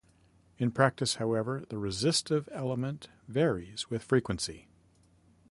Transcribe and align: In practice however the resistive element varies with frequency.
In 0.57 0.71
practice 0.71 1.17
however 1.17 1.63
the 1.69 1.77
resistive 1.77 2.49
element 2.53 3.09
varies 3.27 3.91
with 3.91 4.01
frequency. 4.01 4.67